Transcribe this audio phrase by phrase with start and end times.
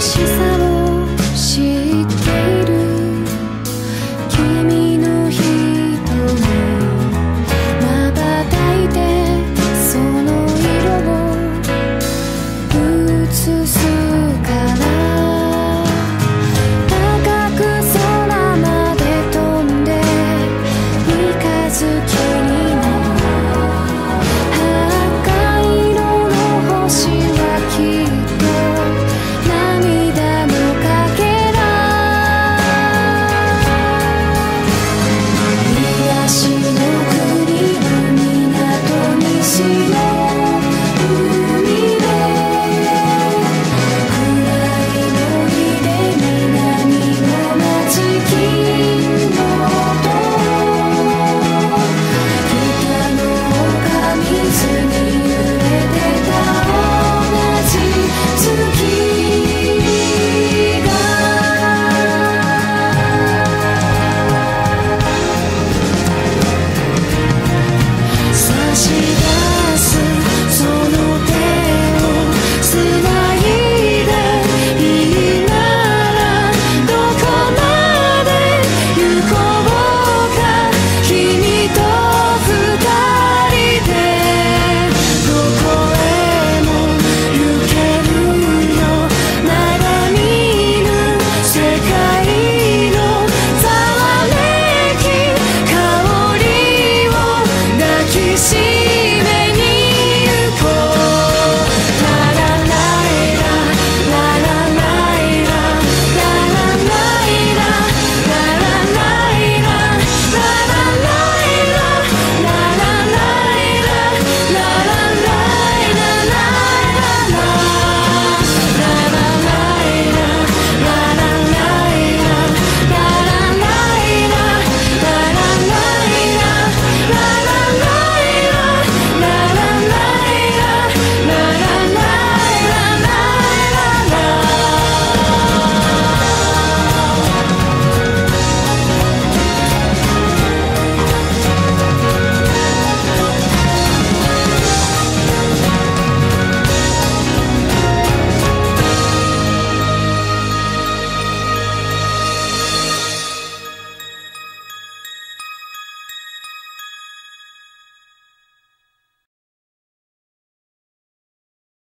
[0.00, 0.69] She.